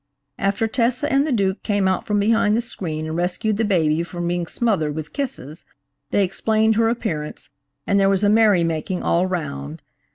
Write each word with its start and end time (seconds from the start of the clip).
After 0.39 0.67
Tessa 0.67 1.11
and 1.13 1.27
the 1.27 1.31
Duke 1.31 1.61
came 1.61 1.87
out 1.87 2.07
from 2.07 2.19
behind 2.19 2.57
the 2.57 2.61
screen 2.61 3.05
and 3.05 3.15
rescued 3.15 3.57
the 3.57 3.63
baby 3.63 4.01
from 4.01 4.27
being 4.27 4.47
smothered 4.47 4.95
with 4.95 5.13
kisses, 5.13 5.63
they 6.09 6.23
explained 6.23 6.73
her 6.75 6.89
appearance 6.89 7.51
and 7.85 7.99
there 7.99 8.09
was 8.09 8.23
a 8.23 8.27
merry 8.29 8.63
making 8.63 9.03
all 9.03 9.27
round. 9.27 9.83